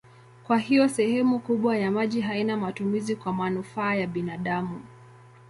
Kwa 0.43 0.57
hiyo 0.57 0.89
sehemu 0.89 1.39
kubwa 1.39 1.77
ya 1.77 1.91
maji 1.91 2.21
haina 2.21 2.57
matumizi 2.57 3.15
kwa 3.15 3.33
manufaa 3.33 3.95
ya 3.95 4.07
binadamu. 4.07 4.79